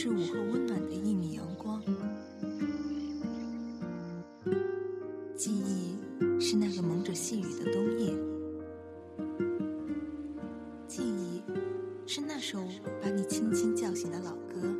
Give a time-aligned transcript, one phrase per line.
[0.00, 1.82] 是午后温暖的一米阳光，
[5.34, 5.98] 记忆
[6.40, 8.14] 是那个蒙着细雨的冬夜，
[10.86, 11.42] 记忆
[12.06, 12.60] 是那首
[13.02, 14.72] 把你轻轻叫醒的老歌，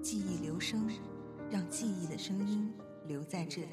[0.00, 0.88] 记忆留声，
[1.50, 2.72] 让记忆的声音
[3.06, 3.68] 留在这里。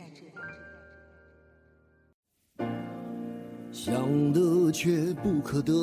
[3.72, 5.74] 想得却不可得，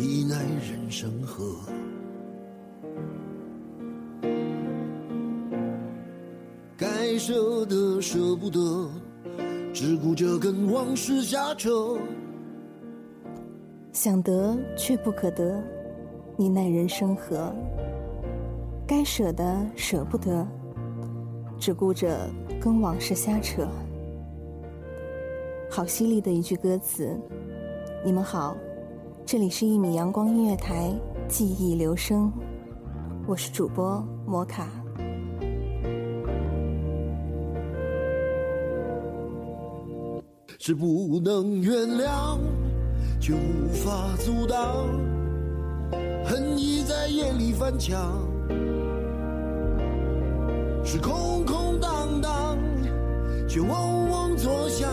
[0.00, 1.56] 你奈人生何？
[6.76, 8.88] 该舍的舍不得，
[9.74, 11.98] 只顾着跟往事瞎扯。
[13.92, 15.60] 想得却不可得，
[16.36, 17.52] 你奈人生何？
[18.86, 20.46] 该舍的舍不得，
[21.58, 23.66] 只顾着跟往事瞎扯。
[25.68, 27.18] 好犀利的一句歌词！
[28.04, 28.56] 你们好，
[29.30, 30.90] 这里是一米阳光音乐台，
[31.28, 32.32] 记忆留声，
[33.26, 34.66] 我是主播摩卡。
[40.58, 42.38] 是不能原谅，
[43.20, 44.88] 却无法阻挡，
[46.24, 48.26] 恨意在夜里翻墙，
[50.82, 52.56] 是空空荡荡，
[53.46, 54.90] 却嗡嗡作响。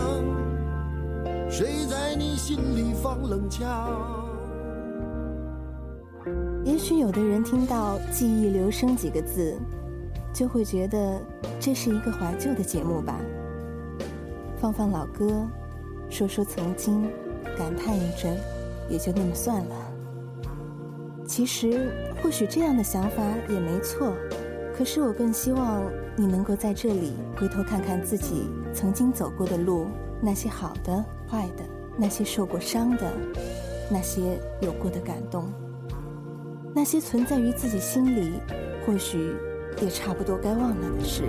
[1.48, 4.25] 谁在你心里放冷枪？
[6.76, 9.56] 也许有的人听到“记忆留声”几个字，
[10.30, 11.18] 就会觉得
[11.58, 13.18] 这是一个怀旧的节目吧。
[14.58, 15.46] 放放老歌，
[16.10, 17.10] 说说曾经，
[17.56, 18.36] 感叹一阵，
[18.90, 19.74] 也就那么算了。
[21.26, 21.90] 其实，
[22.22, 24.12] 或许这样的想法也没错。
[24.76, 25.82] 可是，我更希望
[26.14, 29.86] 你能够在这里回头看看自己曾经走过的路，
[30.20, 31.64] 那些好的、坏的，
[31.96, 33.10] 那些受过伤的，
[33.90, 35.50] 那些有过的感动，
[36.76, 38.34] 那些存在于自己心里，
[38.84, 39.34] 或许
[39.80, 41.22] 也差不多该忘了的事。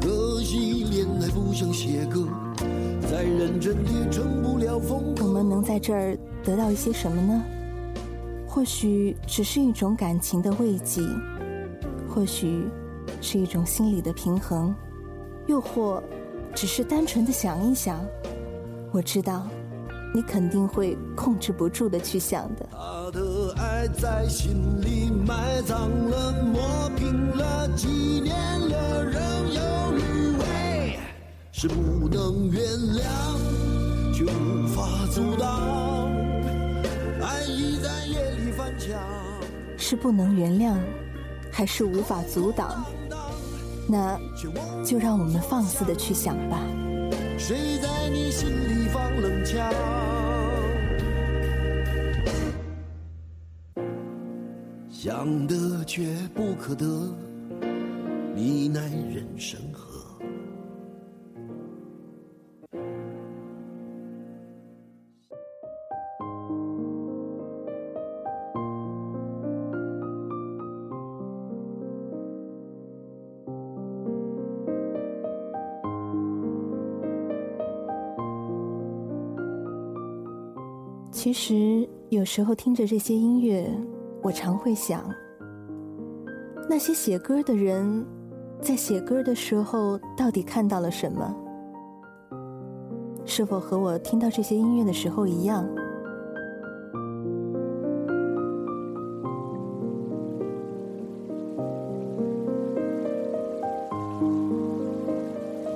[0.00, 2.26] 可惜恋爱不像写歌，
[3.02, 5.26] 再认真也成不了风格。
[5.26, 7.44] 我们能在这儿得到一些什么呢？
[8.46, 11.02] 或许只是一种感情的慰藉，
[12.08, 12.64] 或许
[13.20, 14.74] 是一种心理的平衡，
[15.46, 16.02] 又或
[16.54, 18.00] 只是单纯的想一想。
[18.92, 19.46] 我知道，
[20.14, 22.68] 你肯定会控制不住的去想的。
[22.72, 30.98] 他的爱在心里埋葬了，磨平了，了，仍有余味。
[31.52, 32.62] 是不能原
[32.94, 33.02] 谅，
[34.14, 36.10] 却无法阻挡。
[37.20, 38.98] 爱意在夜里翻墙，
[39.76, 40.76] 是不能原谅，
[41.50, 42.84] 还是无法阻挡？
[43.88, 44.18] 那
[44.84, 46.60] 就让我们放肆的去想吧。
[47.38, 49.72] 谁在你心里放冷枪？
[54.90, 56.84] 想得却不可得，
[58.34, 59.87] 你奈人生何？
[81.20, 83.68] 其实有时候听着这些音乐，
[84.22, 85.02] 我常会想，
[86.70, 88.06] 那些写歌的人，
[88.60, 91.34] 在写歌的时候到底看到了什么？
[93.26, 95.68] 是否和我听到这些音乐的时候一样？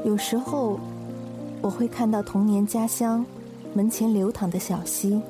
[0.05, 0.79] 有时候，
[1.61, 3.27] 我会看到童年家乡
[3.75, 5.21] 门前流淌的小溪，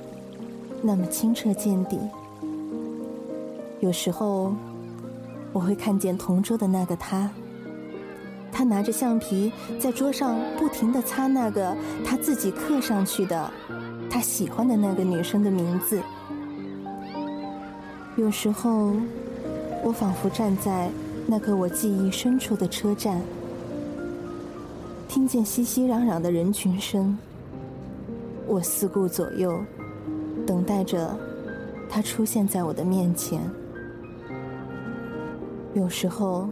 [0.83, 1.99] 那么清澈见底。
[3.81, 4.53] 有时候，
[5.53, 7.31] 我会看见同桌的那个他，
[8.51, 11.75] 他拿着橡皮在桌上不停地擦那个
[12.05, 13.51] 他自己刻上去的
[14.11, 16.03] 他喜欢的那个女生的名字。
[18.17, 18.93] 有时候，
[19.83, 20.91] 我仿佛站在
[21.27, 23.21] 那个我记忆深处的车站。
[25.09, 27.17] 听见熙熙攘攘的人群声，
[28.47, 29.59] 我四顾左右，
[30.47, 31.17] 等待着
[31.89, 33.41] 他出现在我的面前。
[35.75, 36.49] 有时候，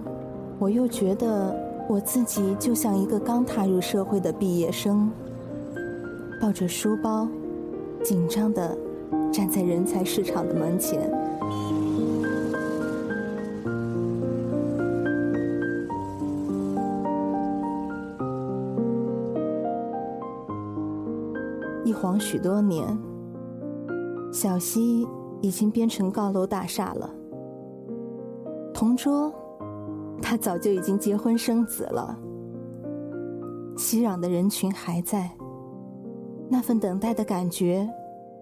[0.59, 1.55] 我又觉得
[1.89, 5.11] 我自己就像一个刚踏入社会的毕业生，
[6.41, 7.29] 抱着书包，
[8.03, 8.77] 紧张的
[9.33, 11.11] 站在人才市场的门前。
[21.85, 22.87] 一晃许多年，
[24.41, 25.07] 小溪
[25.43, 27.15] 已经变成高楼大厦了。
[28.73, 29.31] 同桌，
[30.23, 32.19] 他早就已经结婚生子了。
[33.77, 35.31] 熙攘的人群还在，
[36.49, 37.87] 那份等待的感觉，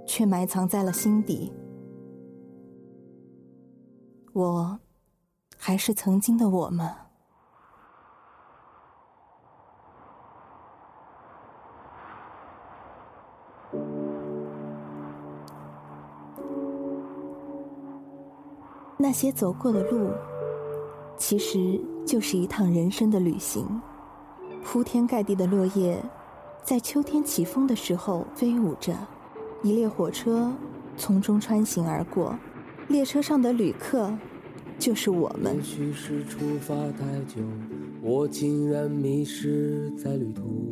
[0.07, 1.53] 却埋藏在了心底。
[4.33, 4.79] 我，
[5.57, 7.08] 还是曾经的我吗？
[19.01, 20.11] 那些走过的路，
[21.17, 23.65] 其实就是一趟人生的旅行。
[24.65, 26.03] 铺天盖地的落叶，
[26.65, 28.93] 在秋天起风的时候飞舞着，
[29.63, 30.53] 一列火车
[30.97, 32.37] 从中穿行而过，
[32.89, 34.13] 列车上的旅客
[34.81, 35.55] 就是我们。
[35.55, 37.41] 也许是出发太久，
[38.03, 40.68] 我竟然迷失在旅途。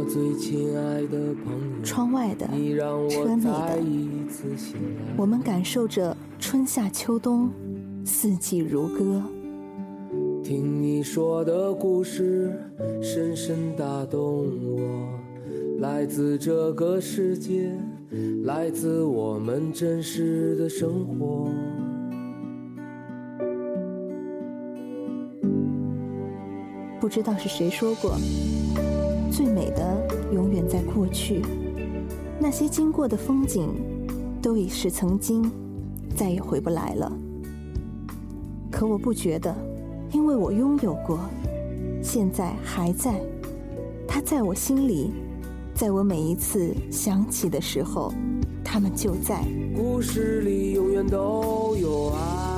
[0.00, 3.76] 我最亲爱的朋友，窗外的你让车内的。
[5.14, 7.50] 我们感受着春夏秋冬，
[8.02, 9.22] 四季如歌。
[10.42, 12.50] 听你说的故事，
[13.02, 14.80] 深深打动我。
[15.80, 17.70] 来自这个世界，
[18.44, 21.46] 来自我们真实的生活。
[26.98, 28.16] 不知道是谁说过，
[29.30, 31.42] 最美的永远在过去。
[32.38, 33.68] 那些经过的风景，
[34.42, 35.50] 都已是曾经，
[36.16, 37.12] 再也回不来了。
[38.70, 39.54] 可我不觉得，
[40.12, 41.20] 因为我拥有过，
[42.02, 43.20] 现在还在。
[44.08, 45.12] 它在我心里，
[45.74, 48.12] 在我每一次想起的时候，
[48.64, 49.44] 它们就在。
[49.76, 52.49] 故事里永远都有爱，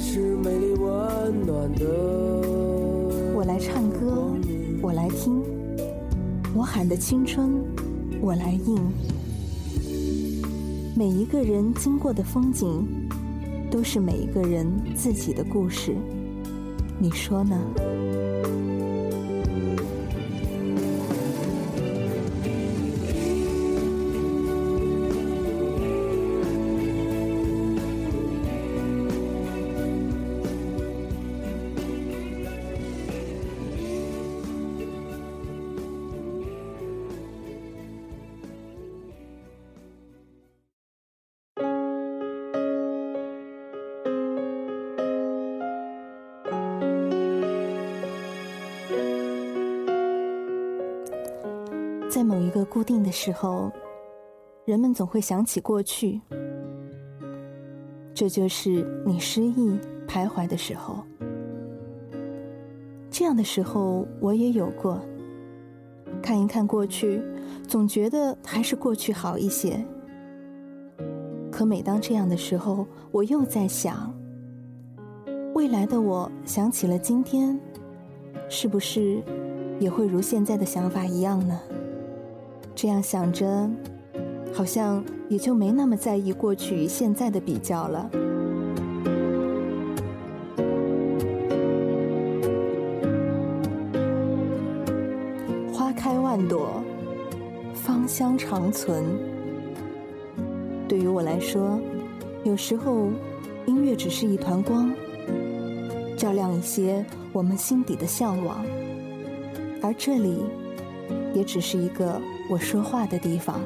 [0.00, 1.84] 是美丽温暖的。
[3.34, 4.32] 我来唱歌，
[4.80, 5.42] 我来听，
[6.54, 7.60] 我喊的青春，
[8.20, 8.76] 我来应。
[10.96, 12.86] 每一个人经过的风景，
[13.70, 15.96] 都是每一个人自己的故事。
[16.98, 17.58] 你说呢？
[52.28, 53.72] 某一个固定的时候，
[54.66, 56.20] 人们总会想起过去，
[58.12, 61.02] 这就是你失意徘徊的时候。
[63.08, 65.00] 这样的时候我也有过。
[66.22, 67.22] 看一看过去，
[67.66, 69.82] 总觉得还是过去好一些。
[71.50, 74.14] 可每当这样的时候，我又在想，
[75.54, 77.58] 未来的我想起了今天，
[78.50, 79.22] 是不是
[79.80, 81.58] 也会如现在的想法一样呢？
[82.80, 83.68] 这样想着，
[84.54, 88.08] 好像也就没那么在意过去与现在的比较了。
[95.72, 96.80] 花开万朵，
[97.74, 99.04] 芳香长存。
[100.86, 101.80] 对于我来说，
[102.44, 103.08] 有时候
[103.66, 104.88] 音乐只是一团光，
[106.16, 108.64] 照亮一些我们心底的向往，
[109.82, 110.44] 而这里
[111.34, 113.60] 也只是一个我说话的地方。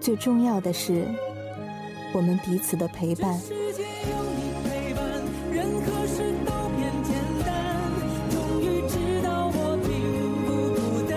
[0.00, 1.06] 最重要的是，
[2.12, 3.38] 我们彼此的陪伴。
[3.38, 5.02] 世界有你陪伴，
[5.50, 7.48] 任何事都变简单。
[8.30, 9.90] 终于知道我并
[10.44, 11.14] 不孤单，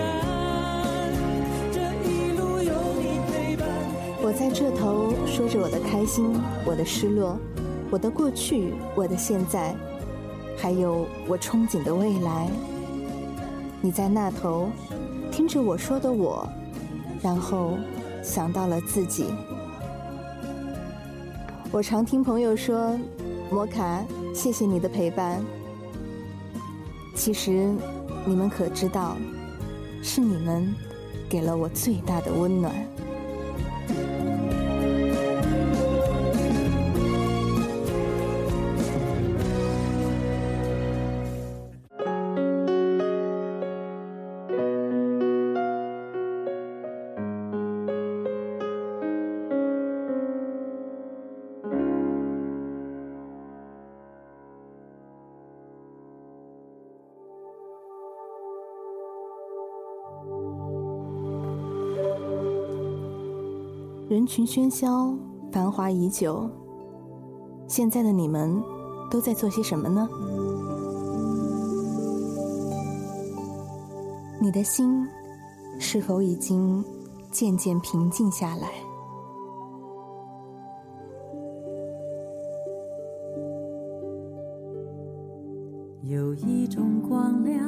[1.70, 1.78] 这
[2.08, 3.68] 一路有你陪伴。
[4.22, 6.32] 我在这头说着我的开心，
[6.64, 7.38] 我的失落，
[7.90, 9.74] 我的过去，我的现在，
[10.56, 12.48] 还有我憧憬的未来。
[13.80, 14.68] 你在那头
[15.30, 16.48] 听着我说的我，
[17.22, 17.78] 然后
[18.22, 19.26] 想到了自己。
[21.70, 22.98] 我常听朋友说
[23.52, 24.04] ：“摩卡，
[24.34, 25.40] 谢谢你的陪伴。”
[27.14, 27.72] 其实
[28.24, 29.16] 你们可知道，
[30.02, 30.74] 是你们
[31.28, 32.74] 给了我最大的温暖。
[64.08, 65.14] 人群喧嚣，
[65.52, 66.48] 繁华已久。
[67.66, 68.58] 现在的你们
[69.10, 70.08] 都在做些什么呢？
[74.40, 75.06] 你的心
[75.78, 76.82] 是否已经
[77.30, 78.70] 渐渐平静下来？
[86.02, 87.60] 有一种光亮，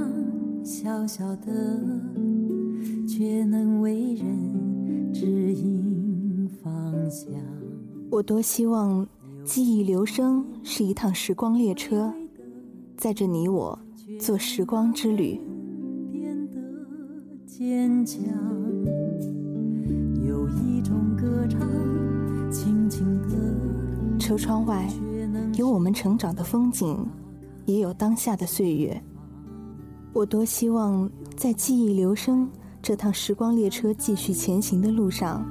[0.64, 1.52] 小小的，
[3.06, 4.50] 却能为人
[8.10, 9.06] 我多希望
[9.44, 12.12] 记忆留声是一趟时光列车，
[12.96, 13.78] 载着你我
[14.20, 15.40] 做时光之旅。
[20.22, 21.60] 有一种歌唱，
[22.50, 24.88] 轻轻的，车窗外
[25.54, 27.06] 有我们成长的风景，
[27.66, 29.02] 也有当下的岁月。
[30.12, 32.48] 我多希望在记忆留声
[32.82, 35.44] 这趟时光列车继续前行的路上，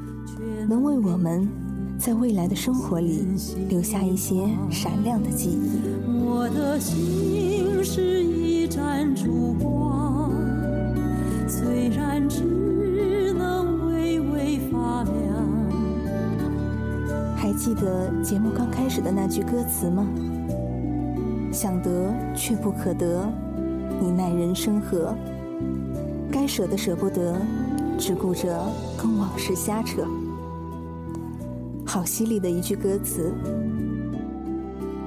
[0.69, 1.49] 能为我们
[1.97, 3.25] 在未来的生活里
[3.69, 5.81] 留下一些闪亮的记忆。
[6.07, 10.31] 我的心是一盏烛光，
[11.47, 15.15] 虽然只能微微发亮。
[17.35, 20.07] 还记得节目刚开始的那句歌词吗？
[21.51, 23.27] 想得却不可得，
[23.99, 25.15] 你奈人生何？
[26.31, 27.35] 该舍的舍不得，
[27.97, 28.63] 只顾着
[29.01, 30.05] 跟往事瞎扯。
[31.89, 33.34] 好犀利的一句歌词。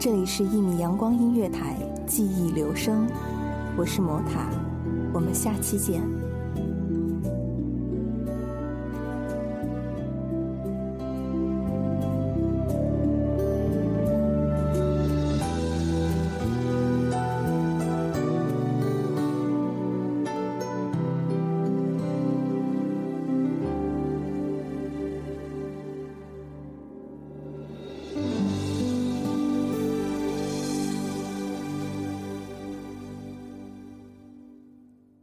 [0.00, 1.76] 这里是一米阳光音乐台，
[2.08, 3.06] 记忆留声，
[3.76, 4.50] 我是魔塔，
[5.12, 6.02] 我们下期见。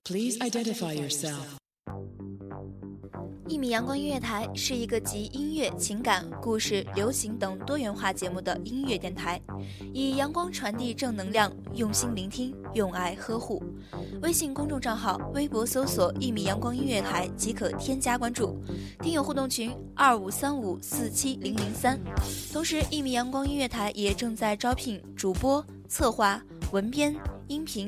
[0.10, 1.38] Please identify yourself.
[3.48, 9.40] 一米阳光音乐台是一个集音乐、情感、故事、流行等多元化节目的音乐电台，
[9.94, 13.62] 以阳光传递正能量，用心聆听，用爱呵护。
[14.24, 18.60] 微信公众账号、微博搜索“一米阳光音乐台”即可添加关注。
[19.04, 22.00] 听友互动群：二五三五四七零零三。
[22.52, 27.16] 同时，一米阳光音乐台也正在招聘主播、策划、文编、
[27.48, 27.88] 音频、